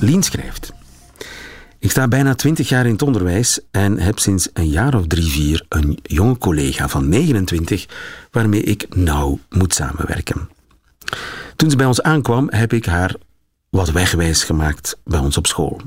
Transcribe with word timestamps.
Lien 0.00 0.22
schrijft. 0.22 0.72
Ik 1.78 1.90
sta 1.90 2.08
bijna 2.08 2.34
twintig 2.34 2.68
jaar 2.68 2.86
in 2.86 2.92
het 2.92 3.02
onderwijs 3.02 3.60
en 3.70 3.98
heb 3.98 4.18
sinds 4.18 4.48
een 4.52 4.68
jaar 4.68 4.94
of 4.94 5.06
drie, 5.06 5.30
vier 5.30 5.66
een 5.68 5.98
jonge 6.02 6.38
collega 6.38 6.88
van 6.88 7.08
29 7.08 7.86
waarmee 8.30 8.62
ik 8.62 8.94
nauw 8.94 9.38
moet 9.48 9.74
samenwerken. 9.74 10.48
Toen 11.56 11.70
ze 11.70 11.76
bij 11.76 11.86
ons 11.86 12.02
aankwam, 12.02 12.46
heb 12.50 12.72
ik 12.72 12.86
haar 12.86 13.14
wat 13.70 13.90
wegwijs 13.90 14.44
gemaakt 14.44 15.00
bij 15.04 15.18
ons 15.18 15.36
op 15.36 15.46
school. 15.46 15.80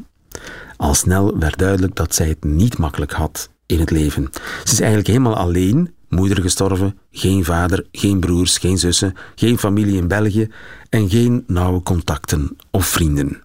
Al 0.78 0.94
snel 0.94 1.38
werd 1.38 1.58
duidelijk 1.58 1.96
dat 1.96 2.16
zij 2.16 2.28
het 2.28 2.44
niet 2.44 2.78
makkelijk 2.78 3.12
had 3.12 3.50
in 3.66 3.80
het 3.80 3.92
leven. 3.92 4.30
Ze 4.64 4.72
is 4.72 4.80
eigenlijk 4.80 5.08
helemaal 5.08 5.36
alleen, 5.36 5.94
moeder 6.10 6.42
gestorven, 6.42 6.98
geen 7.12 7.44
vader, 7.44 7.86
geen 7.92 8.20
broers, 8.20 8.58
geen 8.58 8.78
zussen, 8.78 9.14
geen 9.36 9.58
familie 9.58 9.98
in 9.98 10.08
België 10.08 10.52
en 10.90 11.10
geen 11.10 11.44
nauwe 11.48 11.82
contacten 11.82 12.56
of 12.72 12.86
vrienden. 12.86 13.43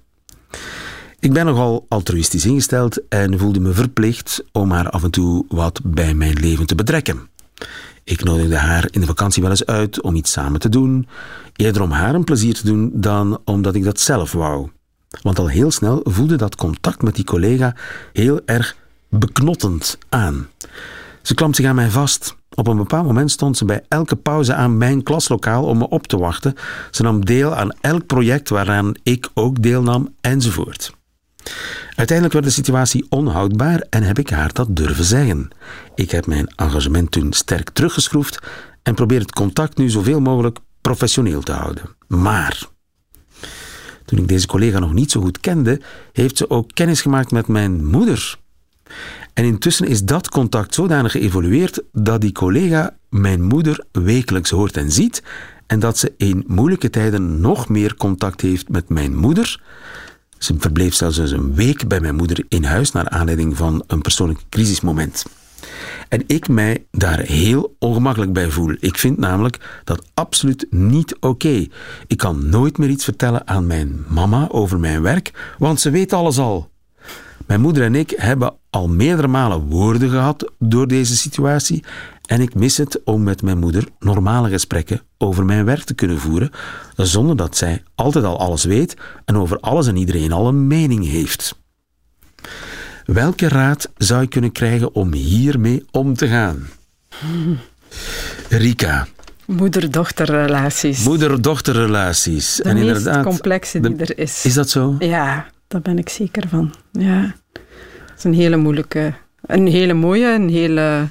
Ik 1.21 1.33
ben 1.33 1.47
nogal 1.47 1.87
altruïstisch 1.89 2.47
ingesteld 2.47 3.09
en 3.09 3.39
voelde 3.39 3.61
me 3.61 3.73
verplicht 3.73 4.45
om 4.53 4.71
haar 4.71 4.91
af 4.91 5.03
en 5.03 5.11
toe 5.11 5.45
wat 5.49 5.81
bij 5.85 6.15
mijn 6.15 6.41
leven 6.41 6.67
te 6.67 6.75
betrekken. 6.75 7.29
Ik 8.05 8.25
nodigde 8.25 8.57
haar 8.57 8.89
in 8.91 9.01
de 9.01 9.07
vakantie 9.07 9.43
wel 9.43 9.51
eens 9.51 9.67
uit 9.67 10.03
om 10.03 10.15
iets 10.15 10.33
samen 10.33 10.61
te 10.61 10.69
doen, 10.69 11.09
eerder 11.57 11.83
om 11.83 11.91
haar 11.91 12.15
een 12.15 12.25
plezier 12.25 12.55
te 12.55 12.67
doen 12.67 12.91
dan 12.95 13.41
omdat 13.45 13.75
ik 13.75 13.85
dat 13.85 14.01
zelf 14.01 14.33
wou. 14.33 14.71
Want 15.23 15.39
al 15.39 15.49
heel 15.49 15.71
snel 15.71 16.01
voelde 16.05 16.37
dat 16.37 16.57
contact 16.57 17.03
met 17.03 17.15
die 17.15 17.25
collega 17.25 17.75
heel 18.13 18.41
erg 18.45 18.77
beknottend 19.09 19.99
aan. 20.09 20.49
Ze 21.23 21.35
klampt 21.35 21.57
zich 21.57 21.67
aan 21.67 21.75
mij 21.75 21.91
vast. 21.91 22.37
Op 22.59 22.67
een 22.67 22.77
bepaald 22.77 23.07
moment 23.07 23.31
stond 23.31 23.57
ze 23.57 23.65
bij 23.65 23.85
elke 23.89 24.17
pauze 24.17 24.55
aan 24.55 24.79
mijn 24.79 25.03
klaslokaal 25.03 25.65
om 25.65 25.79
me 25.79 25.89
op 25.89 26.07
te 26.07 26.19
wachten. 26.19 26.55
Ze 26.91 27.03
nam 27.03 27.25
deel 27.25 27.55
aan 27.55 27.73
elk 27.81 28.07
project 28.07 28.49
waaraan 28.49 28.93
ik 29.03 29.29
ook 29.35 29.63
deelnam, 29.63 30.15
enzovoort. 30.21 30.95
Uiteindelijk 31.95 32.33
werd 32.33 32.45
de 32.45 32.51
situatie 32.51 33.07
onhoudbaar 33.09 33.87
en 33.91 34.03
heb 34.03 34.19
ik 34.19 34.31
haar 34.31 34.53
dat 34.53 34.77
durven 34.77 35.05
zeggen. 35.05 35.49
Ik 35.95 36.11
heb 36.11 36.27
mijn 36.27 36.47
engagement 36.57 37.11
toen 37.11 37.33
sterk 37.33 37.71
teruggeschroefd 37.71 38.39
en 38.83 38.95
probeer 38.95 39.21
het 39.21 39.33
contact 39.33 39.77
nu 39.77 39.91
zoveel 39.91 40.21
mogelijk 40.21 40.59
professioneel 40.81 41.41
te 41.41 41.53
houden. 41.53 41.85
Maar 42.07 42.67
toen 44.05 44.19
ik 44.19 44.29
deze 44.29 44.47
collega 44.47 44.79
nog 44.79 44.93
niet 44.93 45.11
zo 45.11 45.21
goed 45.21 45.41
kende, 45.41 45.81
heeft 46.13 46.37
ze 46.37 46.51
ook 46.51 46.71
kennis 46.75 47.01
gemaakt 47.01 47.31
met 47.31 47.47
mijn 47.47 47.87
moeder. 47.87 48.39
En 49.33 49.45
intussen 49.45 49.87
is 49.87 50.03
dat 50.03 50.29
contact 50.29 50.75
zodanig 50.75 51.13
geëvolueerd 51.13 51.83
dat 51.93 52.21
die 52.21 52.33
collega 52.33 52.97
mijn 53.09 53.43
moeder 53.43 53.85
wekelijks 53.93 54.51
hoort 54.51 54.77
en 54.77 54.93
ziet 54.93 55.23
en 55.67 55.79
dat 55.79 55.99
ze 55.99 56.15
in 56.17 56.45
moeilijke 56.47 56.91
tijden 56.91 57.41
nog 57.41 57.69
meer 57.69 57.95
contact 57.95 58.41
heeft 58.41 58.69
met 58.69 58.89
mijn 58.89 59.17
moeder. 59.17 59.61
Ze 60.39 60.55
verbleef 60.59 60.95
zelfs 60.95 61.19
eens 61.19 61.31
een 61.31 61.55
week 61.55 61.89
bij 61.89 62.01
mijn 62.01 62.15
moeder 62.15 62.45
in 62.49 62.65
huis 62.65 62.93
naar 62.93 63.09
aanleiding 63.09 63.57
van 63.57 63.85
een 63.87 64.01
persoonlijk 64.01 64.41
crisismoment. 64.49 65.25
En 66.09 66.25
ik 66.27 66.49
mij 66.49 66.87
daar 66.91 67.19
heel 67.19 67.77
ongemakkelijk 67.79 68.33
bij 68.33 68.51
voel. 68.51 68.77
Ik 68.81 68.99
vind 68.99 69.19
namelijk 69.19 69.83
dat 69.85 70.05
absoluut 70.15 70.67
niet 70.71 71.17
oké. 71.21 71.67
Ik 72.07 72.17
kan 72.17 72.49
nooit 72.49 72.79
meer 72.79 72.89
iets 72.89 73.05
vertellen 73.05 73.47
aan 73.47 73.67
mijn 73.67 74.05
mama 74.09 74.49
over 74.51 74.79
mijn 74.79 75.03
werk, 75.03 75.55
want 75.59 75.81
ze 75.81 75.91
weet 75.91 76.13
alles 76.13 76.39
al. 76.39 76.71
Mijn 77.49 77.61
moeder 77.61 77.85
en 77.85 77.95
ik 77.95 78.13
hebben 78.17 78.55
al 78.71 78.89
meerdere 78.89 79.29
malen 79.29 79.61
woorden 79.61 80.11
gehad 80.11 80.53
door 80.59 80.87
deze 80.89 81.17
situatie 81.17 81.85
en 82.27 82.41
ik 82.41 82.55
mis 82.55 82.77
het 82.77 83.01
om 83.05 83.23
met 83.23 83.43
mijn 83.43 83.59
moeder 83.59 83.85
normale 83.99 84.49
gesprekken 84.49 85.01
over 85.19 85.45
mijn 85.45 85.65
werk 85.65 85.83
te 85.83 85.95
kunnen 85.95 86.19
voeren, 86.19 86.51
zonder 86.97 87.37
dat 87.37 87.57
zij 87.57 87.83
altijd 87.95 88.25
al 88.25 88.39
alles 88.39 88.65
weet 88.65 88.97
en 89.25 89.37
over 89.37 89.61
alles 89.61 89.87
en 89.87 89.97
iedereen 89.97 90.33
al 90.33 90.49
een 90.49 90.67
mening 90.67 91.07
heeft. 91.07 91.59
Welke 93.05 93.49
raad 93.49 93.91
zou 93.97 94.23
ik 94.23 94.31
kunnen 94.31 94.53
krijgen 94.53 94.95
om 94.95 95.13
hiermee 95.13 95.85
om 95.91 96.15
te 96.15 96.29
gaan? 96.29 96.69
Rika. 98.49 99.07
Moeder-dochterrelaties. 99.45 101.05
Moeder-dochterrelaties. 101.05 102.57
De 102.57 102.63
en 102.63 102.75
meest 102.75 102.87
inderdaad, 102.87 103.25
complexe 103.25 103.81
die 103.81 103.97
er 103.97 104.19
is. 104.19 104.45
Is 104.45 104.55
dat 104.55 104.71
zo? 104.71 104.97
Ja, 104.99 105.47
daar 105.69 105.81
ben 105.81 105.99
ik 105.99 106.09
zeker 106.09 106.49
van. 106.49 106.75
Ja. 106.93 107.35
Het 108.07 108.19
is 108.19 108.25
een 108.25 108.35
hele 108.35 108.57
moeilijke, 108.57 109.13
een 109.47 109.67
hele 109.67 109.95
mooie, 109.95 110.35
een 110.35 110.49
hele 110.49 111.09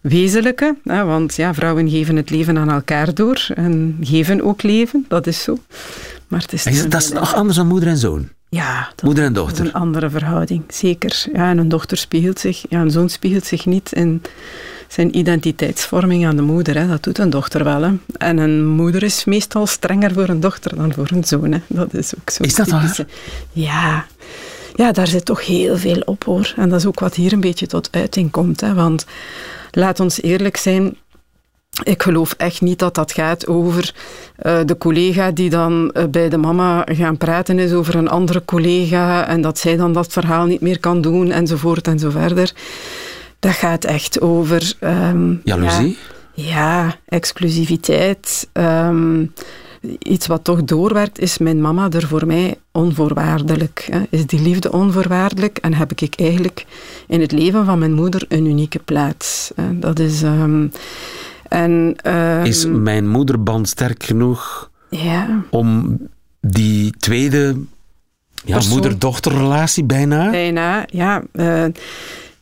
wezenlijke. 0.00 0.76
Hè, 0.84 1.04
want 1.04 1.34
ja, 1.34 1.54
vrouwen 1.54 1.90
geven 1.90 2.16
het 2.16 2.30
leven 2.30 2.58
aan 2.58 2.70
elkaar 2.70 3.14
door 3.14 3.46
en 3.54 3.96
geven 4.00 4.42
ook 4.42 4.62
leven, 4.62 5.04
dat 5.08 5.26
is 5.26 5.42
zo. 5.42 5.58
Maar 6.28 6.40
het 6.40 6.52
is, 6.52 6.66
is 6.66 6.88
dat 6.88 7.02
is 7.02 7.10
nog 7.10 7.34
anders 7.34 7.56
dan 7.56 7.66
moeder 7.66 7.88
en 7.88 7.96
zoon? 7.96 8.28
Ja, 8.54 8.88
dat, 8.94 9.04
moeder 9.04 9.24
en 9.24 9.32
dochter. 9.32 9.64
is 9.64 9.70
een 9.70 9.80
andere 9.80 10.10
verhouding, 10.10 10.62
zeker. 10.68 11.26
Ja, 11.32 11.50
en 11.50 11.58
een 11.58 11.68
dochter 11.68 11.96
spiegelt 11.96 12.38
zich, 12.38 12.64
ja, 12.68 12.80
een 12.80 12.90
zoon 12.90 13.08
spiegelt 13.08 13.44
zich 13.44 13.66
niet 13.66 13.92
in 13.92 14.22
zijn 14.88 15.18
identiteitsvorming 15.18 16.26
aan 16.26 16.36
de 16.36 16.42
moeder. 16.42 16.78
Hè. 16.78 16.88
Dat 16.88 17.02
doet 17.02 17.18
een 17.18 17.30
dochter 17.30 17.64
wel. 17.64 17.82
Hè. 17.82 17.92
En 18.16 18.38
een 18.38 18.66
moeder 18.66 19.02
is 19.02 19.24
meestal 19.24 19.66
strenger 19.66 20.12
voor 20.12 20.28
een 20.28 20.40
dochter 20.40 20.76
dan 20.76 20.92
voor 20.92 21.08
een 21.10 21.24
zoon. 21.24 21.52
Hè. 21.52 21.58
Dat 21.66 21.94
is 21.94 22.12
ook 22.20 22.30
zo. 22.30 22.42
Is 22.42 22.54
dat 22.54 22.68
typische. 22.68 23.06
Ja. 23.52 24.06
ja, 24.74 24.92
daar 24.92 25.06
zit 25.06 25.24
toch 25.24 25.46
heel 25.46 25.76
veel 25.76 26.02
op 26.04 26.24
hoor. 26.24 26.52
En 26.56 26.68
dat 26.68 26.78
is 26.80 26.86
ook 26.86 27.00
wat 27.00 27.14
hier 27.14 27.32
een 27.32 27.40
beetje 27.40 27.66
tot 27.66 27.88
uiting 27.90 28.30
komt. 28.30 28.60
Hè. 28.60 28.74
Want 28.74 29.06
laat 29.70 30.00
ons 30.00 30.22
eerlijk 30.22 30.56
zijn, 30.56 30.96
ik 31.82 32.02
geloof 32.02 32.34
echt 32.36 32.60
niet 32.60 32.78
dat 32.78 32.94
dat 32.94 33.12
gaat 33.12 33.46
over 33.46 33.94
uh, 34.42 34.58
de 34.64 34.78
collega 34.78 35.30
die 35.30 35.50
dan 35.50 35.90
uh, 35.94 36.04
bij 36.04 36.28
de 36.28 36.36
mama 36.36 36.86
gaan 36.90 37.16
praten 37.16 37.58
is 37.58 37.72
over 37.72 37.94
een 37.94 38.08
andere 38.08 38.44
collega 38.44 39.26
en 39.26 39.40
dat 39.40 39.58
zij 39.58 39.76
dan 39.76 39.92
dat 39.92 40.12
verhaal 40.12 40.46
niet 40.46 40.60
meer 40.60 40.80
kan 40.80 41.00
doen 41.00 41.30
enzovoort 41.30 41.86
en 41.86 41.98
zo 41.98 42.10
verder. 42.10 42.52
Dat 43.38 43.52
gaat 43.52 43.84
echt 43.84 44.20
over... 44.20 44.72
Um, 44.80 45.40
Jaloezie? 45.44 45.98
Ja, 46.34 46.44
ja 46.44 46.96
exclusiviteit. 47.08 48.48
Um, 48.52 49.32
iets 49.98 50.26
wat 50.26 50.44
toch 50.44 50.64
doorwerkt, 50.64 51.18
is 51.18 51.38
mijn 51.38 51.60
mama 51.60 51.90
er 51.90 52.06
voor 52.06 52.26
mij 52.26 52.54
onvoorwaardelijk. 52.72 53.88
Hè? 53.90 54.00
Is 54.10 54.26
die 54.26 54.42
liefde 54.42 54.72
onvoorwaardelijk 54.72 55.58
en 55.58 55.74
heb 55.74 55.92
ik 55.92 56.20
eigenlijk 56.20 56.64
in 57.06 57.20
het 57.20 57.32
leven 57.32 57.64
van 57.64 57.78
mijn 57.78 57.92
moeder 57.92 58.24
een 58.28 58.46
unieke 58.46 58.78
plaats. 58.78 59.52
Hè? 59.54 59.78
Dat 59.78 59.98
is... 59.98 60.22
Um, 60.22 60.72
en, 61.54 61.96
is 62.44 62.66
mijn 62.66 63.08
moederband 63.08 63.68
sterk 63.68 64.02
genoeg 64.02 64.70
ja. 64.90 65.42
om 65.50 65.98
die 66.40 66.94
tweede 66.98 67.56
ja, 68.44 68.60
moeder-dochterrelatie 68.68 69.84
bijna? 69.84 70.30
Bijna, 70.30 70.84
ja. 70.90 71.22
Uh, 71.32 71.64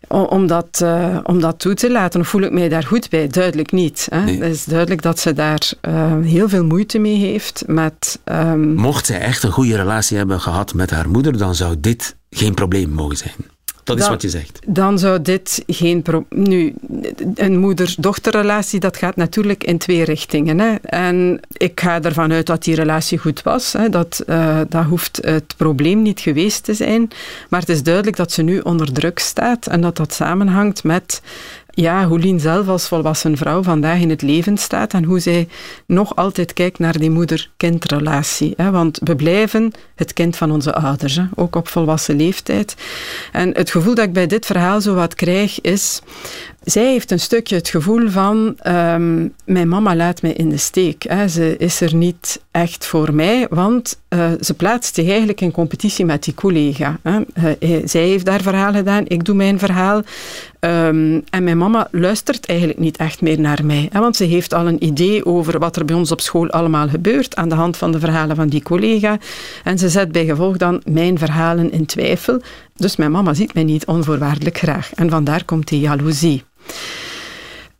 om 0.08 0.46
dat, 0.46 0.80
uh, 0.82 1.18
om 1.22 1.40
dat 1.40 1.58
toe 1.58 1.74
te 1.74 1.90
laten. 1.90 2.24
voel 2.24 2.42
ik 2.42 2.52
mij 2.52 2.68
daar 2.68 2.82
goed 2.82 3.10
bij? 3.10 3.28
Duidelijk 3.28 3.72
niet. 3.72 4.06
Hè? 4.10 4.24
Nee. 4.24 4.42
Het 4.42 4.52
is 4.52 4.64
duidelijk 4.64 5.02
dat 5.02 5.18
ze 5.18 5.32
daar 5.32 5.72
uh, 5.88 6.12
heel 6.22 6.48
veel 6.48 6.64
moeite 6.64 6.98
mee 6.98 7.16
heeft 7.16 7.62
met... 7.66 8.20
Um... 8.24 8.74
Mocht 8.74 9.06
zij 9.06 9.20
echt 9.20 9.42
een 9.42 9.50
goede 9.50 9.76
relatie 9.76 10.16
hebben 10.16 10.40
gehad 10.40 10.74
met 10.74 10.90
haar 10.90 11.08
moeder, 11.08 11.38
dan 11.38 11.54
zou 11.54 11.76
dit 11.80 12.16
geen 12.30 12.54
probleem 12.54 12.90
mogen 12.90 13.16
zijn. 13.16 13.34
Dat 13.84 13.96
is 13.96 14.02
dan, 14.02 14.12
wat 14.12 14.22
je 14.22 14.28
zegt. 14.28 14.58
Dan 14.66 14.98
zou 14.98 15.22
dit 15.22 15.62
geen 15.66 16.02
probleem... 16.02 16.48
Nu, 16.48 16.74
een 17.34 17.58
moeder-dochterrelatie, 17.58 18.80
dat 18.80 18.96
gaat 18.96 19.16
natuurlijk 19.16 19.64
in 19.64 19.78
twee 19.78 20.04
richtingen. 20.04 20.60
Hè. 20.60 20.74
En 20.82 21.40
ik 21.52 21.80
ga 21.80 22.02
ervan 22.02 22.32
uit 22.32 22.46
dat 22.46 22.64
die 22.64 22.74
relatie 22.74 23.18
goed 23.18 23.42
was. 23.42 23.72
Hè. 23.72 23.88
Dat, 23.88 24.22
uh, 24.26 24.60
dat 24.68 24.84
hoeft 24.84 25.18
het 25.24 25.54
probleem 25.56 26.02
niet 26.02 26.20
geweest 26.20 26.64
te 26.64 26.74
zijn. 26.74 27.10
Maar 27.48 27.60
het 27.60 27.68
is 27.68 27.82
duidelijk 27.82 28.16
dat 28.16 28.32
ze 28.32 28.42
nu 28.42 28.60
onder 28.60 28.92
druk 28.92 29.18
staat 29.18 29.66
en 29.66 29.80
dat 29.80 29.96
dat 29.96 30.12
samenhangt 30.12 30.84
met 30.84 31.22
ja, 31.74 32.06
hoe 32.06 32.18
Lien 32.18 32.40
zelf 32.40 32.68
als 32.68 32.88
volwassen 32.88 33.36
vrouw 33.36 33.62
vandaag 33.62 34.00
in 34.00 34.10
het 34.10 34.22
leven 34.22 34.56
staat 34.56 34.92
en 34.92 35.04
hoe 35.04 35.18
zij 35.18 35.48
nog 35.86 36.16
altijd 36.16 36.52
kijkt 36.52 36.78
naar 36.78 36.98
die 36.98 37.10
moeder-kindrelatie. 37.10 38.54
Want 38.56 38.98
we 39.02 39.16
blijven 39.16 39.72
het 39.94 40.12
kind 40.12 40.36
van 40.36 40.50
onze 40.50 40.74
ouders, 40.74 41.20
ook 41.34 41.56
op 41.56 41.68
volwassen 41.68 42.16
leeftijd. 42.16 42.76
En 43.32 43.54
het 43.54 43.70
gevoel 43.70 43.94
dat 43.94 44.04
ik 44.04 44.12
bij 44.12 44.26
dit 44.26 44.46
verhaal 44.46 44.80
zo 44.80 44.94
wat 44.94 45.14
krijg 45.14 45.60
is 45.60 46.00
zij 46.64 46.90
heeft 46.90 47.10
een 47.10 47.20
stukje 47.20 47.54
het 47.54 47.68
gevoel 47.68 48.08
van, 48.08 48.54
ehm, 48.58 49.28
mijn 49.44 49.68
mama 49.68 49.96
laat 49.96 50.22
mij 50.22 50.32
in 50.32 50.48
de 50.48 50.56
steek. 50.56 51.02
Hè. 51.08 51.28
Ze 51.28 51.56
is 51.56 51.80
er 51.80 51.94
niet 51.94 52.40
echt 52.50 52.86
voor 52.86 53.14
mij, 53.14 53.46
want 53.50 54.00
uh, 54.08 54.30
ze 54.40 54.54
plaatst 54.54 54.94
zich 54.94 55.08
eigenlijk 55.08 55.40
in 55.40 55.50
competitie 55.50 56.04
met 56.04 56.24
die 56.24 56.34
collega. 56.34 56.98
Hè. 57.02 57.20
Uh, 57.60 57.82
zij 57.84 58.06
heeft 58.06 58.28
haar 58.28 58.42
verhaal 58.42 58.72
gedaan, 58.72 59.04
ik 59.06 59.24
doe 59.24 59.34
mijn 59.34 59.58
verhaal. 59.58 60.02
Um, 60.64 61.24
en 61.30 61.44
mijn 61.44 61.58
mama 61.58 61.88
luistert 61.90 62.46
eigenlijk 62.46 62.78
niet 62.78 62.96
echt 62.96 63.20
meer 63.20 63.40
naar 63.40 63.64
mij. 63.64 63.88
Hè, 63.92 64.00
want 64.00 64.16
ze 64.16 64.24
heeft 64.24 64.54
al 64.54 64.66
een 64.66 64.84
idee 64.84 65.26
over 65.26 65.58
wat 65.58 65.76
er 65.76 65.84
bij 65.84 65.96
ons 65.96 66.10
op 66.12 66.20
school 66.20 66.50
allemaal 66.50 66.88
gebeurt 66.88 67.36
aan 67.36 67.48
de 67.48 67.54
hand 67.54 67.76
van 67.76 67.92
de 67.92 68.00
verhalen 68.00 68.36
van 68.36 68.48
die 68.48 68.62
collega. 68.62 69.18
En 69.64 69.78
ze 69.78 69.88
zet 69.88 70.12
bij 70.12 70.24
gevolg 70.24 70.56
dan 70.56 70.82
mijn 70.84 71.18
verhalen 71.18 71.72
in 71.72 71.86
twijfel. 71.86 72.40
Dus 72.76 72.96
mijn 72.96 73.10
mama 73.10 73.34
ziet 73.34 73.54
mij 73.54 73.64
niet 73.64 73.86
onvoorwaardelijk 73.86 74.58
graag. 74.58 74.94
En 74.94 75.10
vandaar 75.10 75.44
komt 75.44 75.68
die 75.68 75.80
jaloezie. 75.80 76.44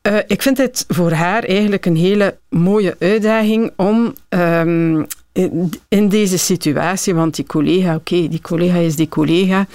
Uh, 0.09 0.19
ik 0.27 0.43
vind 0.43 0.59
het 0.59 0.85
voor 0.89 1.13
haar 1.13 1.45
eigenlijk 1.45 1.87
een 1.87 1.97
hele 1.97 2.39
mooie 2.49 2.97
uitdaging 2.99 3.73
om 3.77 4.15
um, 4.29 5.07
in 5.89 6.09
deze 6.09 6.39
situatie, 6.39 7.15
want 7.15 7.35
die 7.35 7.47
collega, 7.47 7.95
oké, 7.95 8.29
die 8.29 8.41
collega 8.41 8.77
is 8.77 8.97
die 8.97 9.09
collega. 9.09 9.67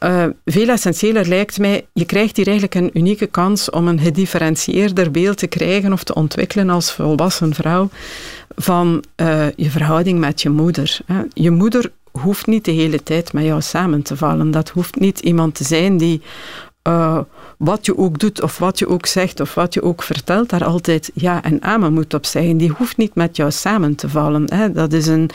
Uh, 0.00 0.24
veel 0.44 0.68
essentiëler 0.68 1.28
lijkt 1.28 1.58
mij, 1.58 1.86
je 1.92 2.04
krijgt 2.04 2.36
hier 2.36 2.46
eigenlijk 2.46 2.74
een 2.74 2.90
unieke 2.98 3.26
kans 3.26 3.70
om 3.70 3.88
een 3.88 4.00
gedifferentieerder 4.00 5.10
beeld 5.10 5.38
te 5.38 5.46
krijgen 5.46 5.92
of 5.92 6.04
te 6.04 6.14
ontwikkelen 6.14 6.70
als 6.70 6.92
volwassen 6.92 7.54
vrouw 7.54 7.88
van 8.56 9.04
uh, 9.16 9.46
je 9.56 9.70
verhouding 9.70 10.18
met 10.18 10.42
je 10.42 10.50
moeder. 10.50 10.98
Je 11.32 11.50
moeder 11.50 11.92
hoeft 12.12 12.46
niet 12.46 12.64
de 12.64 12.70
hele 12.70 13.02
tijd 13.02 13.32
met 13.32 13.44
jou 13.44 13.60
samen 13.60 14.02
te 14.02 14.16
vallen. 14.16 14.50
Dat 14.50 14.68
hoeft 14.68 15.00
niet 15.00 15.18
iemand 15.18 15.54
te 15.54 15.64
zijn 15.64 15.96
die 15.96 16.22
uh, 16.88 17.18
wat 17.58 17.86
je 17.86 17.98
ook 17.98 18.18
doet 18.18 18.42
of 18.42 18.58
wat 18.58 18.78
je 18.78 18.88
ook 18.88 19.06
zegt 19.06 19.40
of 19.40 19.54
wat 19.54 19.74
je 19.74 19.82
ook 19.82 20.02
vertelt, 20.02 20.48
daar 20.48 20.64
altijd 20.64 21.10
ja 21.14 21.42
en 21.42 21.62
amen 21.62 21.92
moet 21.92 22.14
op 22.14 22.26
zeggen. 22.26 22.56
Die 22.56 22.70
hoeft 22.70 22.96
niet 22.96 23.14
met 23.14 23.36
jou 23.36 23.50
samen 23.50 23.94
te 23.94 24.08
vallen. 24.08 24.52
Hè. 24.54 24.72
Dat, 24.72 24.92
is 24.92 25.06
een, 25.06 25.30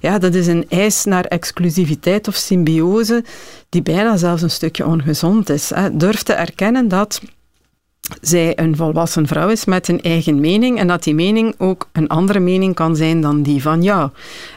ja, 0.00 0.18
dat 0.18 0.34
is 0.34 0.46
een 0.46 0.66
eis 0.68 1.04
naar 1.04 1.24
exclusiviteit 1.24 2.28
of 2.28 2.34
symbiose 2.34 3.24
die 3.68 3.82
bijna 3.82 4.16
zelfs 4.16 4.42
een 4.42 4.50
stukje 4.50 4.86
ongezond 4.86 5.48
is. 5.48 5.70
Hè. 5.74 5.96
Durf 5.96 6.22
te 6.22 6.32
erkennen 6.32 6.88
dat 6.88 7.20
zij 8.20 8.58
een 8.58 8.76
volwassen 8.76 9.26
vrouw 9.26 9.48
is 9.48 9.64
met 9.64 9.88
een 9.88 10.02
eigen 10.02 10.40
mening 10.40 10.78
en 10.78 10.86
dat 10.86 11.02
die 11.02 11.14
mening 11.14 11.54
ook 11.58 11.88
een 11.92 12.08
andere 12.08 12.40
mening 12.40 12.74
kan 12.74 12.96
zijn 12.96 13.20
dan 13.20 13.42
die 13.42 13.62
van 13.62 13.82
jou. 13.82 14.10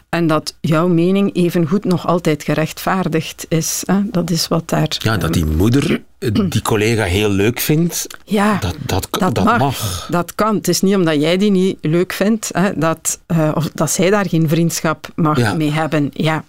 En 0.08 0.26
dat 0.26 0.56
jouw 0.60 0.88
mening 0.88 1.34
evengoed 1.34 1.84
nog 1.84 2.06
altijd 2.06 2.42
gerechtvaardigd 2.42 3.46
is. 3.48 3.82
Hè? 3.86 4.00
Dat 4.04 4.30
is 4.30 4.48
wat 4.48 4.68
daar... 4.68 4.96
Ja, 4.98 5.16
dat 5.16 5.32
die 5.32 5.44
moeder 5.44 6.02
eh, 6.18 6.30
die 6.48 6.62
collega 6.62 7.04
heel 7.04 7.30
leuk 7.30 7.60
vindt, 7.60 8.06
ja, 8.24 8.58
dat, 8.58 8.76
dat, 8.86 9.08
dat, 9.10 9.34
dat 9.34 9.58
mag, 9.58 10.06
Dat 10.10 10.34
kan. 10.34 10.54
Het 10.54 10.68
is 10.68 10.80
niet 10.80 10.94
omdat 10.94 11.20
jij 11.20 11.36
die 11.36 11.50
niet 11.50 11.78
leuk 11.80 12.12
vindt, 12.12 12.50
hè, 12.52 12.70
dat, 12.76 13.20
uh, 13.28 13.50
of 13.54 13.70
dat 13.74 13.90
zij 13.90 14.10
daar 14.10 14.28
geen 14.28 14.48
vriendschap 14.48 15.08
mag 15.14 15.38
ja. 15.38 15.54
mee 15.54 15.70
hebben. 15.70 16.10
Ja. 16.12 16.44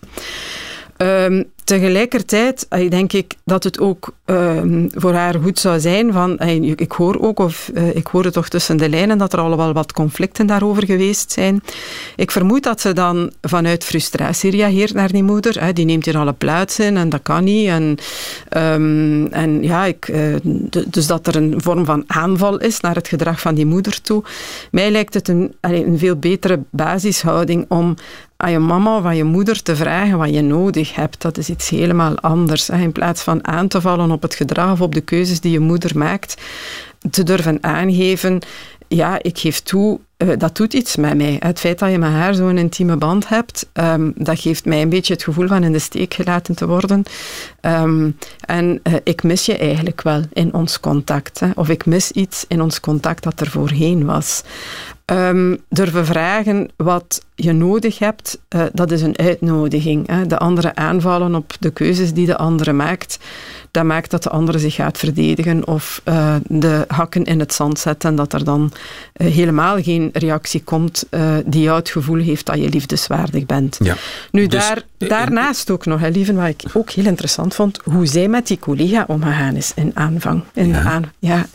Um, 1.01 1.45
tegelijkertijd 1.63 2.67
denk 2.89 3.13
ik 3.13 3.35
dat 3.45 3.63
het 3.63 3.79
ook 3.79 4.13
um, 4.25 4.89
voor 4.93 5.13
haar 5.13 5.35
goed 5.43 5.59
zou 5.59 5.79
zijn 5.79 6.13
van, 6.13 6.39
ik 6.75 6.91
hoor 6.91 7.19
ook, 7.19 7.39
of 7.39 7.71
uh, 7.73 7.95
ik 7.95 8.07
hoorde 8.07 8.31
toch 8.31 8.49
tussen 8.49 8.77
de 8.77 8.89
lijnen 8.89 9.17
dat 9.17 9.33
er 9.33 9.39
al 9.39 9.57
wel 9.57 9.73
wat 9.73 9.93
conflicten 9.93 10.47
daarover 10.47 10.85
geweest 10.85 11.31
zijn. 11.31 11.63
Ik 12.15 12.31
vermoed 12.31 12.63
dat 12.63 12.81
ze 12.81 12.93
dan 12.93 13.31
vanuit 13.41 13.83
frustratie 13.83 14.51
reageert 14.51 14.93
naar 14.93 15.11
die 15.11 15.23
moeder. 15.23 15.73
Die 15.73 15.85
neemt 15.85 16.05
hier 16.05 16.17
alle 16.17 16.33
plaats 16.33 16.79
in 16.79 16.97
en 16.97 17.09
dat 17.09 17.21
kan 17.23 17.43
niet. 17.43 17.67
En, 17.67 17.97
um, 18.57 19.27
en 19.27 19.63
ja, 19.63 19.85
ik, 19.85 20.13
dus 20.87 21.07
dat 21.07 21.27
er 21.27 21.35
een 21.35 21.53
vorm 21.57 21.85
van 21.85 22.03
aanval 22.07 22.57
is 22.59 22.79
naar 22.79 22.95
het 22.95 23.07
gedrag 23.07 23.39
van 23.39 23.55
die 23.55 23.65
moeder 23.65 24.01
toe. 24.01 24.23
Mij 24.71 24.91
lijkt 24.91 25.13
het 25.13 25.27
een, 25.27 25.53
een 25.61 25.97
veel 25.97 26.15
betere 26.15 26.59
basishouding 26.69 27.65
om 27.67 27.95
aan 28.41 28.51
je 28.51 28.59
mama 28.59 28.97
of 28.97 29.05
aan 29.05 29.15
je 29.15 29.23
moeder 29.23 29.63
te 29.63 29.75
vragen 29.75 30.17
wat 30.17 30.33
je 30.33 30.41
nodig 30.41 30.95
hebt. 30.95 31.21
Dat 31.21 31.37
is 31.37 31.49
iets 31.49 31.69
helemaal 31.69 32.19
anders. 32.19 32.69
In 32.69 32.91
plaats 32.91 33.21
van 33.21 33.47
aan 33.47 33.67
te 33.67 33.81
vallen 33.81 34.11
op 34.11 34.21
het 34.21 34.35
gedrag 34.35 34.71
of 34.71 34.81
op 34.81 34.93
de 34.93 35.01
keuzes 35.01 35.39
die 35.39 35.51
je 35.51 35.59
moeder 35.59 35.97
maakt, 35.97 36.41
te 37.09 37.23
durven 37.23 37.57
aangeven, 37.61 38.41
ja, 38.95 39.19
ik 39.21 39.37
geef 39.37 39.59
toe, 39.59 39.99
uh, 40.17 40.29
dat 40.37 40.55
doet 40.55 40.73
iets 40.73 40.95
met 40.95 41.17
mij. 41.17 41.37
Het 41.39 41.59
feit 41.59 41.79
dat 41.79 41.91
je 41.91 41.97
met 41.97 42.09
haar 42.09 42.33
zo'n 42.33 42.57
intieme 42.57 42.95
band 42.95 43.27
hebt, 43.27 43.69
um, 43.73 44.13
dat 44.15 44.39
geeft 44.39 44.65
mij 44.65 44.81
een 44.81 44.89
beetje 44.89 45.13
het 45.13 45.23
gevoel 45.23 45.47
van 45.47 45.63
in 45.63 45.71
de 45.71 45.79
steek 45.79 46.13
gelaten 46.13 46.55
te 46.55 46.67
worden. 46.67 47.03
Um, 47.61 48.17
en 48.45 48.79
uh, 48.83 48.93
ik 49.03 49.23
mis 49.23 49.45
je 49.45 49.57
eigenlijk 49.57 50.01
wel 50.01 50.21
in 50.33 50.53
ons 50.53 50.79
contact. 50.79 51.39
Hè. 51.39 51.49
Of 51.55 51.69
ik 51.69 51.85
mis 51.85 52.11
iets 52.11 52.45
in 52.47 52.61
ons 52.61 52.79
contact 52.79 53.23
dat 53.23 53.39
er 53.39 53.49
voorheen 53.49 54.05
was. 54.05 54.43
Um, 55.11 55.57
durven 55.69 56.05
vragen 56.05 56.69
wat 56.75 57.25
je 57.35 57.51
nodig 57.51 57.99
hebt, 57.99 58.39
uh, 58.55 58.63
dat 58.73 58.91
is 58.91 59.01
een 59.01 59.17
uitnodiging. 59.17 60.07
Hè. 60.07 60.27
De 60.27 60.37
andere 60.37 60.75
aanvallen 60.75 61.35
op 61.35 61.53
de 61.59 61.71
keuzes 61.71 62.13
die 62.13 62.25
de 62.25 62.37
andere 62.37 62.73
maakt, 62.73 63.19
dat 63.71 63.83
maakt 63.83 64.11
dat 64.11 64.23
de 64.23 64.29
andere 64.29 64.59
zich 64.59 64.75
gaat 64.75 64.97
verdedigen 64.97 65.67
of 65.67 66.01
uh, 66.05 66.35
de 66.47 66.85
hakken 66.87 67.23
in 67.23 67.39
het 67.39 67.53
zand 67.53 67.79
zet 67.79 68.03
en 68.03 68.15
dat 68.15 68.33
er 68.33 68.43
dan 68.43 68.71
uh, 69.17 69.31
helemaal 69.31 69.81
geen 69.81 70.09
reactie 70.13 70.63
komt 70.63 71.05
die 71.45 71.61
jou 71.61 71.77
het 71.77 71.89
gevoel 71.89 72.19
heeft 72.19 72.45
dat 72.45 72.57
je 72.57 72.69
liefdeswaardig 72.69 73.45
bent. 73.45 73.77
Ja. 73.83 73.95
Nu, 74.31 74.47
dus, 74.47 74.67
daar, 74.67 74.83
daarnaast 74.97 75.69
ook 75.69 75.85
nog, 75.85 75.99
hè, 75.99 76.09
lieve, 76.09 76.33
wat 76.33 76.47
ik 76.47 76.63
ook 76.73 76.89
heel 76.89 77.05
interessant 77.05 77.55
vond, 77.55 77.79
hoe 77.83 78.05
zij 78.05 78.27
met 78.27 78.47
die 78.47 78.59
collega 78.59 79.03
omgegaan 79.07 79.55
is 79.55 79.71
in 79.75 79.91
aanvang. 79.93 80.43
In 80.53 80.67
ja. 80.67 80.81
Aan, 80.83 81.11
ja. 81.19 81.45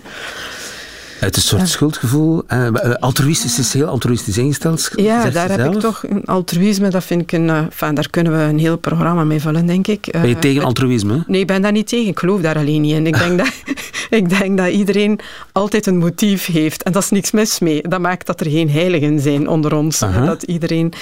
Het 1.19 1.37
is 1.37 1.43
een 1.43 1.49
soort 1.49 1.61
ja. 1.61 1.67
schuldgevoel. 1.69 2.43
Uh, 2.53 2.95
altruïstisch 2.95 3.59
is 3.59 3.73
heel 3.73 3.87
altruïstisch 3.87 4.39
ingesteld. 4.39 4.91
Ja, 4.95 5.31
daar 5.31 5.51
heb 5.51 5.75
ik 5.75 5.81
toch 5.81 6.05
een 6.09 6.25
altruïsme. 6.25 6.89
Dat 6.89 7.05
vind 7.05 7.23
ik 7.23 7.33
een. 7.33 7.49
Uh, 7.49 7.59
enfin, 7.59 7.95
daar 7.95 8.11
kunnen 8.11 8.33
we 8.33 8.39
een 8.39 8.59
heel 8.59 8.79
programma 8.79 9.25
mee 9.25 9.41
vullen, 9.41 9.67
denk 9.67 9.87
ik. 9.87 10.07
Uh, 10.07 10.21
ben 10.21 10.29
je 10.29 10.39
tegen 10.39 10.63
altruïsme? 10.63 11.25
Nee, 11.27 11.41
ik 11.41 11.47
ben 11.47 11.63
daar 11.63 11.73
niet 11.73 11.89
tegen. 11.89 12.09
Ik 12.09 12.19
geloof 12.19 12.41
daar 12.41 12.57
alleen 12.57 12.81
niet 12.81 12.95
in. 12.95 13.07
Ik 13.07 13.19
denk, 13.19 13.39
dat, 13.39 13.53
ik 14.21 14.29
denk 14.39 14.59
dat 14.59 14.69
iedereen 14.69 15.21
altijd 15.53 15.87
een 15.87 15.97
motief 15.97 16.47
heeft. 16.47 16.83
En 16.83 16.93
dat 16.93 17.03
is 17.03 17.11
niks 17.11 17.31
mis 17.31 17.59
mee. 17.59 17.83
Dat 17.89 18.01
maakt 18.01 18.27
dat 18.27 18.41
er 18.41 18.51
geen 18.51 18.71
heiligen 18.71 19.21
zijn 19.21 19.49
onder 19.49 19.75
ons. 19.75 20.01
-huh. 20.01 20.27
Dat 20.27 20.43
iedereen. 20.43 20.93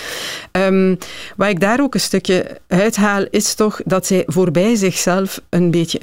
Um, 0.52 0.98
wat 1.36 1.48
ik 1.48 1.60
daar 1.60 1.80
ook 1.80 1.94
een 1.94 2.00
stukje 2.00 2.60
uithaal, 2.68 3.24
is 3.30 3.54
toch 3.54 3.80
dat 3.84 4.06
zij 4.06 4.22
voorbij 4.26 4.74
zichzelf 4.74 5.40
een 5.48 5.70
beetje 5.70 6.00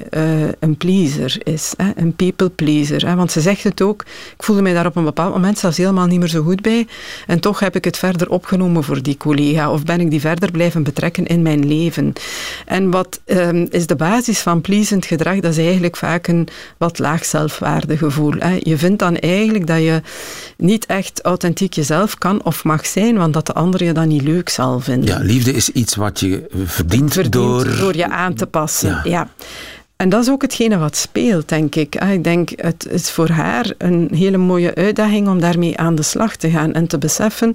een 0.58 0.76
pleaser 0.76 1.36
is. 1.42 1.74
Hè? 1.76 1.90
Een 1.96 2.16
people 2.16 2.50
pleaser. 2.50 3.06
Hè? 3.06 3.14
Want 3.14 3.32
ze 3.32 3.40
zegt 3.40 3.64
het 3.64 3.82
ook. 3.82 4.04
Ik 4.36 4.42
voelde 4.42 4.62
mij 4.62 4.72
daar 4.72 4.86
op 4.86 4.96
een 4.96 5.04
bepaald 5.04 5.34
moment 5.34 5.58
zelfs 5.58 5.76
helemaal 5.76 6.06
niet 6.06 6.18
meer 6.18 6.28
zo 6.28 6.42
goed 6.42 6.62
bij. 6.62 6.86
En 7.26 7.40
toch 7.40 7.60
heb 7.60 7.76
ik 7.76 7.84
het 7.84 7.96
verder 7.96 8.30
opgenomen 8.30 8.84
voor 8.84 9.02
die 9.02 9.16
collega. 9.16 9.70
Of 9.72 9.84
ben 9.84 10.00
ik 10.00 10.10
die 10.10 10.20
verder 10.20 10.50
blijven 10.50 10.82
betrekken 10.82 11.26
in 11.26 11.42
mijn 11.42 11.66
leven. 11.66 12.12
En 12.66 12.90
wat 12.90 13.20
um, 13.26 13.66
is 13.70 13.86
de 13.86 13.96
basis 13.96 14.38
van 14.38 14.60
pleasend 14.60 15.06
gedrag? 15.06 15.40
Dat 15.40 15.56
is 15.56 15.64
eigenlijk 15.64 15.96
vaak 15.96 16.26
een 16.26 16.48
wat 16.78 16.98
laag 16.98 17.24
zelfwaardegevoel. 17.24 18.34
Hè. 18.38 18.58
Je 18.60 18.78
vindt 18.78 18.98
dan 18.98 19.16
eigenlijk 19.16 19.66
dat 19.66 19.78
je 19.78 20.02
niet 20.56 20.86
echt 20.86 21.20
authentiek 21.22 21.72
jezelf 21.72 22.18
kan 22.18 22.44
of 22.44 22.64
mag 22.64 22.86
zijn, 22.86 23.16
want 23.16 23.32
dat 23.32 23.46
de 23.46 23.52
ander 23.52 23.84
je 23.84 23.92
dan 23.92 24.08
niet 24.08 24.22
leuk 24.22 24.48
zal 24.48 24.80
vinden. 24.80 25.08
Ja, 25.08 25.18
liefde 25.18 25.52
is 25.52 25.68
iets 25.68 25.94
wat 25.94 26.20
je 26.20 26.46
verdient, 26.64 27.12
verdient 27.12 27.32
door... 27.32 27.76
door 27.76 27.96
je 27.96 28.10
aan 28.10 28.34
te 28.34 28.46
passen. 28.46 28.88
ja. 28.88 29.02
ja. 29.04 29.28
En 30.02 30.08
dat 30.08 30.22
is 30.22 30.30
ook 30.30 30.42
hetgene 30.42 30.78
wat 30.78 30.96
speelt, 30.96 31.48
denk 31.48 31.74
ik. 31.74 31.94
Ik 31.94 32.24
denk, 32.24 32.50
het 32.56 32.86
is 32.90 33.10
voor 33.10 33.28
haar 33.28 33.72
een 33.78 34.08
hele 34.14 34.36
mooie 34.36 34.74
uitdaging 34.74 35.28
om 35.28 35.40
daarmee 35.40 35.78
aan 35.78 35.94
de 35.94 36.02
slag 36.02 36.36
te 36.36 36.50
gaan 36.50 36.72
en 36.72 36.86
te 36.86 36.98
beseffen 36.98 37.54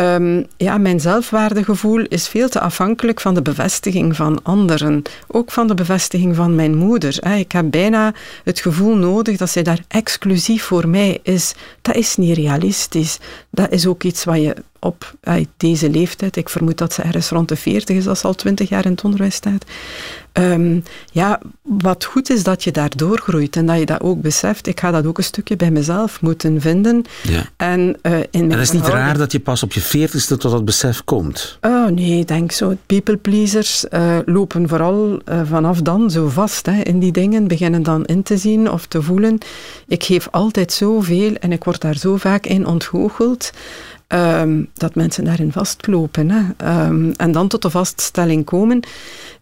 Um, 0.00 0.46
ja, 0.56 0.78
mijn 0.78 1.00
zelfwaardegevoel 1.00 2.00
is 2.00 2.28
veel 2.28 2.48
te 2.48 2.60
afhankelijk 2.60 3.20
van 3.20 3.34
de 3.34 3.42
bevestiging 3.42 4.16
van 4.16 4.40
anderen. 4.42 5.02
Ook 5.26 5.50
van 5.50 5.66
de 5.66 5.74
bevestiging 5.74 6.36
van 6.36 6.54
mijn 6.54 6.76
moeder. 6.76 7.36
Ik 7.36 7.52
heb 7.52 7.70
bijna 7.70 8.14
het 8.44 8.60
gevoel 8.60 8.96
nodig 8.96 9.36
dat 9.36 9.50
zij 9.50 9.62
daar 9.62 9.84
exclusief 9.88 10.62
voor 10.62 10.88
mij 10.88 11.20
is. 11.22 11.54
Dat 11.82 11.94
is 11.94 12.16
niet 12.16 12.36
realistisch. 12.36 13.18
Dat 13.50 13.70
is 13.70 13.86
ook 13.86 14.02
iets 14.02 14.24
wat 14.24 14.42
je 14.42 14.54
op 14.84 15.14
deze 15.56 15.90
leeftijd, 15.90 16.36
ik 16.36 16.48
vermoed 16.48 16.78
dat 16.78 16.92
ze 16.92 17.02
ergens 17.02 17.28
rond 17.28 17.48
de 17.48 17.56
40 17.56 17.96
is, 17.96 18.06
als 18.06 18.20
ze 18.20 18.26
al 18.26 18.34
20 18.34 18.68
jaar 18.68 18.84
in 18.84 18.90
het 18.90 19.04
onderwijs 19.04 19.34
staat. 19.34 19.64
Um, 20.38 20.82
ja, 21.12 21.40
wat 21.62 22.04
goed 22.04 22.30
is 22.30 22.42
dat 22.42 22.64
je 22.64 22.70
daar 22.70 22.90
doorgroeit 22.96 23.56
en 23.56 23.66
dat 23.66 23.78
je 23.78 23.86
dat 23.86 24.00
ook 24.00 24.20
beseft. 24.20 24.66
Ik 24.66 24.80
ga 24.80 24.90
dat 24.90 25.06
ook 25.06 25.18
een 25.18 25.24
stukje 25.24 25.56
bij 25.56 25.70
mezelf 25.70 26.20
moeten 26.20 26.60
vinden. 26.60 27.04
Ja. 27.22 27.48
En, 27.56 27.96
uh, 28.02 28.18
in 28.30 28.52
en 28.52 28.58
is 28.58 28.70
niet 28.70 28.86
raar 28.86 29.18
dat 29.18 29.32
je 29.32 29.40
pas 29.40 29.62
op 29.62 29.72
je 29.72 30.08
40ste 30.08 30.38
tot 30.38 30.42
dat 30.42 30.64
besef 30.64 31.04
komt? 31.04 31.58
Oh 31.60 31.86
nee, 31.86 32.18
ik 32.18 32.28
denk 32.28 32.52
zo. 32.52 32.76
People 32.86 33.16
pleasers 33.16 33.84
uh, 33.90 34.18
lopen 34.24 34.68
vooral 34.68 35.20
uh, 35.28 35.40
vanaf 35.44 35.80
dan 35.80 36.10
zo 36.10 36.28
vast 36.28 36.66
hè, 36.66 36.80
in 36.80 36.98
die 36.98 37.12
dingen, 37.12 37.46
beginnen 37.46 37.82
dan 37.82 38.04
in 38.04 38.22
te 38.22 38.36
zien 38.36 38.70
of 38.70 38.86
te 38.86 39.02
voelen. 39.02 39.38
Ik 39.86 40.04
geef 40.04 40.28
altijd 40.30 40.72
zoveel 40.72 41.34
en 41.34 41.52
ik 41.52 41.64
word 41.64 41.80
daar 41.80 41.96
zo 41.96 42.16
vaak 42.16 42.46
in 42.46 42.66
ontgoocheld. 42.66 43.50
Ehm, 44.06 44.62
dat 44.74 44.94
mensen 44.94 45.24
daarin 45.24 45.52
vastlopen. 45.52 46.30
Hè. 46.30 46.42
Ehm, 46.56 47.10
en 47.16 47.32
dan 47.32 47.48
tot 47.48 47.62
de 47.62 47.70
vaststelling 47.70 48.44
komen, 48.44 48.80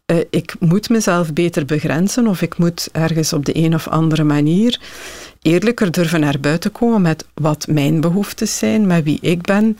uh, 0.06 0.18
ik 0.30 0.54
moet 0.58 0.88
mezelf 0.88 1.32
beter 1.32 1.64
begrenzen 1.64 2.26
of 2.26 2.42
ik 2.42 2.58
moet 2.58 2.88
ergens 2.92 3.32
op 3.32 3.44
de 3.44 3.56
een 3.56 3.74
of 3.74 3.88
andere 3.88 4.24
manier 4.24 4.80
eerlijker 5.42 5.90
durven 5.90 6.20
naar 6.20 6.40
buiten 6.40 6.72
komen 6.72 7.02
met 7.02 7.24
wat 7.34 7.66
mijn 7.66 8.00
behoeftes 8.00 8.58
zijn, 8.58 8.86
met 8.86 9.04
wie 9.04 9.18
ik 9.20 9.42
ben. 9.42 9.76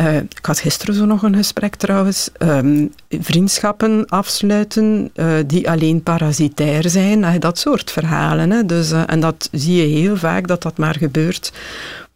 Uh, 0.00 0.16
ik 0.16 0.38
had 0.42 0.58
gisteren 0.58 0.94
zo 0.94 1.04
nog 1.04 1.22
een 1.22 1.34
gesprek 1.34 1.74
trouwens. 1.74 2.30
Um, 2.38 2.92
vriendschappen 3.08 4.06
afsluiten 4.06 5.10
uh, 5.14 5.34
die 5.46 5.70
alleen 5.70 6.02
parasitair 6.02 6.88
zijn, 6.88 7.40
dat 7.40 7.58
soort 7.58 7.90
verhalen. 7.90 8.50
Hè. 8.50 8.66
Dus, 8.66 8.90
en 8.90 9.20
dat 9.20 9.48
zie 9.52 9.76
je 9.76 9.98
heel 10.00 10.16
vaak 10.16 10.46
dat 10.48 10.62
dat 10.62 10.78
maar 10.78 10.96
gebeurt 10.96 11.52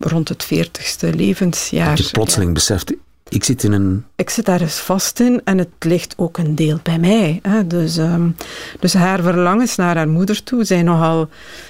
rond 0.01 0.29
het 0.29 0.45
veertigste 0.45 1.15
levensjaar. 1.15 1.97
Dat 1.97 2.07
je 2.07 2.13
plotseling 2.13 2.49
ja. 2.49 2.55
beseft, 2.55 2.93
ik 3.31 3.45
zit 3.45 3.63
in 3.63 3.73
een... 3.73 4.05
Ik 4.17 4.31
zit 4.31 4.45
daar 4.45 4.61
eens 4.61 4.79
vast 4.79 5.21
in 5.21 5.41
en 5.45 5.59
het 5.59 5.69
ligt 5.79 6.15
ook 6.17 6.39
een 6.39 6.55
deel 6.55 6.79
bij 6.83 6.99
mij. 6.99 7.39
Hè. 7.43 7.67
Dus, 7.67 7.97
um, 7.97 8.37
dus 8.81 8.95
haar 8.95 9.23
verlangens 9.23 9.77
naar 9.77 9.97
haar 9.97 10.09
moeder 10.09 10.43
toe 10.43 10.65
zijn 10.65 10.85
nogal... 10.85 11.29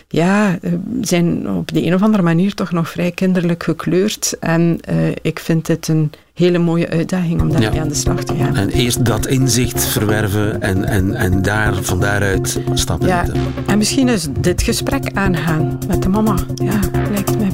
Ja, 0.09 0.59
eh, 0.63 0.73
zijn 1.01 1.51
op 1.51 1.73
de 1.73 1.87
een 1.87 1.95
of 1.95 2.03
andere 2.03 2.23
manier 2.23 2.55
toch 2.55 2.71
nog 2.71 2.89
vrij 2.89 3.11
kinderlijk 3.11 3.63
gekleurd. 3.63 4.37
En 4.41 4.79
uh, 4.91 5.09
ik 5.23 5.39
vind 5.39 5.67
dit 5.67 5.89
een 5.89 6.13
hele 6.35 6.59
mooie 6.59 6.89
uitdaging 6.89 7.41
om 7.41 7.51
daarmee 7.51 7.73
ja. 7.73 7.81
aan 7.81 7.89
de 7.89 7.95
slag 7.95 8.25
te 8.25 8.35
gaan. 8.35 8.57
En 8.57 8.69
eerst 8.69 9.05
dat 9.05 9.27
inzicht 9.27 9.85
verwerven 9.85 10.63
en, 10.63 10.85
en, 10.85 11.15
en 11.15 11.43
daar, 11.43 11.75
van 11.83 12.01
daaruit 12.01 12.61
stappen 12.75 13.09
ja. 13.09 13.27
En 13.67 13.79
misschien 13.79 14.09
is 14.09 14.27
dit 14.41 14.63
gesprek 14.63 15.13
aangaan 15.13 15.79
met 15.89 16.03
de 16.03 16.09
mama. 16.09 16.35
Ja, 16.55 16.81
lijkt 17.11 17.39
mij. 17.39 17.50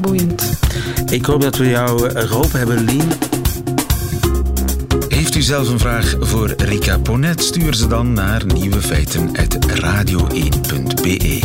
Ik 1.11 1.25
hoop 1.25 1.41
dat 1.41 1.57
we 1.57 1.69
jou 1.69 2.11
geholpen 2.27 2.59
hebben, 2.59 2.85
Lien. 2.85 3.09
Heeft 5.09 5.35
u 5.35 5.43
zelf 5.43 5.69
een 5.69 5.79
vraag 5.79 6.17
voor 6.21 6.55
Rika 6.57 6.99
Ponet? 6.99 7.43
Stuur 7.43 7.75
ze 7.75 7.87
dan 7.87 8.13
naar 8.13 8.47
nieuwefeiten.radio1.be. 8.47 11.41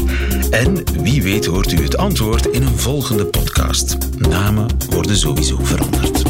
En 0.50 0.84
wie 1.01 1.24
weet 1.24 1.46
hoort 1.46 1.72
u 1.72 1.84
het 1.84 1.98
antwoord 1.98 2.46
in 2.46 2.62
een 2.62 2.77
volgende 2.77 3.25
podcast. 3.25 3.98
Namen 4.18 4.68
worden 4.89 5.18
sowieso 5.18 5.58
veranderd. 5.62 6.24